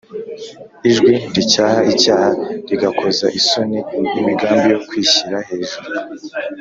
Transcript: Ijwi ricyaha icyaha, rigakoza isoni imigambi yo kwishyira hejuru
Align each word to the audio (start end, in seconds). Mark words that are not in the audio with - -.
Ijwi 0.89 1.13
ricyaha 1.35 1.79
icyaha, 1.93 2.29
rigakoza 2.69 3.25
isoni 3.39 3.79
imigambi 4.19 4.67
yo 4.73 4.79
kwishyira 4.87 5.37
hejuru 5.49 5.89